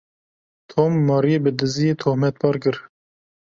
[0.71, 2.77] Tom, Maryê bi diziyê tohmetbar kir.